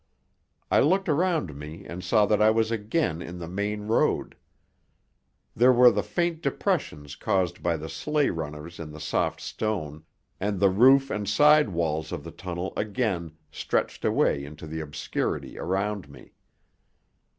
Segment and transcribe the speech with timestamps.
[0.71, 4.35] I looked around me and saw that I was again in the main road.
[5.55, 10.03] There were the faint depressions caused by the sleigh runners in the soft stone,
[10.39, 15.59] and the roof and side walls of the tunnel again stretched away into the obscurity
[15.59, 16.33] around me.